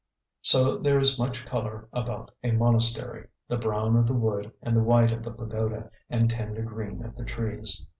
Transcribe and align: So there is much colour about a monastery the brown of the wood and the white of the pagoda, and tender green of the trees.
So 0.41 0.77
there 0.77 0.97
is 0.97 1.19
much 1.19 1.45
colour 1.45 1.87
about 1.93 2.31
a 2.43 2.49
monastery 2.49 3.27
the 3.47 3.57
brown 3.59 3.95
of 3.95 4.07
the 4.07 4.15
wood 4.15 4.51
and 4.63 4.75
the 4.75 4.81
white 4.81 5.11
of 5.11 5.21
the 5.23 5.29
pagoda, 5.29 5.91
and 6.09 6.27
tender 6.27 6.63
green 6.63 7.05
of 7.05 7.15
the 7.15 7.23
trees. 7.23 7.85